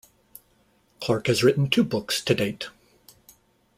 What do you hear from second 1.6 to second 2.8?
two books to date.